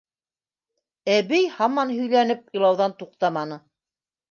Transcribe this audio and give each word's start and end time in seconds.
Әбей, 1.17 1.45
һаман 1.59 1.93
һөйләнеп, 1.99 2.43
илауҙан 2.59 2.99
туҡтаманы. 3.05 3.63